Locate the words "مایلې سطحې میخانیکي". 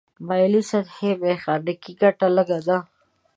0.27-1.93